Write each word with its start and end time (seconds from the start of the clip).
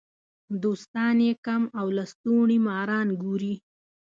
دوستان 0.63 1.15
یې 1.25 1.33
کم 1.45 1.63
او 1.79 1.85
لستوڼي 1.97 2.57
ماران 2.67 3.07
ګوري. 3.21 3.55